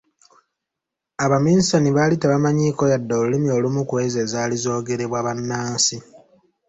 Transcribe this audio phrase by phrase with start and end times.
[1.25, 5.97] Abaminsani baali tebamanyiiko yadde Olulimi olumu ku ezo ezaali zoogerebwa bannansi.